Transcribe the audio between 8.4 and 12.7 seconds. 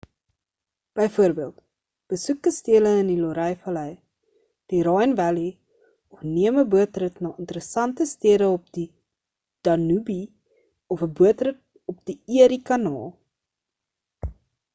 op die danube of 'n bootrit op die erie